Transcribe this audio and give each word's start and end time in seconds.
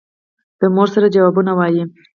د 0.59 0.61
مور 0.75 0.87
سره 0.95 1.07
جوابونه 1.15 1.51
وايي. 1.55 1.83